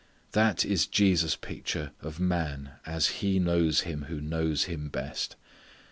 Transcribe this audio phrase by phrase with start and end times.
[0.31, 5.35] That is Jesus' picture of man as He knows him who knows him best.